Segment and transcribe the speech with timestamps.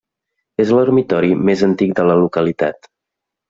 [0.63, 2.95] És l'ermitori més antic de la localitat.